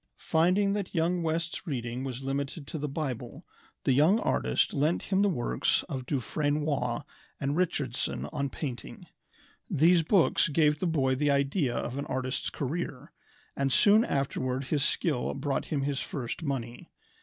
Finding 0.17 0.73
that 0.73 0.95
young 0.95 1.21
West's 1.21 1.67
reading 1.67 2.03
was 2.03 2.23
limited 2.23 2.65
to 2.65 2.79
the 2.79 2.89
Bible, 2.89 3.45
the 3.83 3.91
young 3.93 4.17
artist 4.21 4.73
lent 4.73 5.03
him 5.03 5.21
the 5.21 5.29
works 5.29 5.83
of 5.83 6.07
Dufresnoy 6.07 6.07
(Doo 6.07 6.17
frayn 6.19 6.59
wah) 6.61 7.03
and 7.39 7.55
Richardson 7.55 8.25
on 8.33 8.49
painting. 8.49 9.05
These 9.69 10.01
books 10.01 10.47
gave 10.47 10.79
the 10.79 10.87
boy 10.87 11.13
the 11.13 11.29
idea 11.29 11.75
of 11.75 11.99
an 11.99 12.07
artist's 12.07 12.49
career, 12.49 13.11
and 13.55 13.71
soon 13.71 14.03
afterward 14.03 14.63
his 14.63 14.83
skill 14.83 15.35
brought 15.35 15.65
him 15.65 15.81
his 15.81 15.99
first 15.99 16.41
money. 16.41 16.89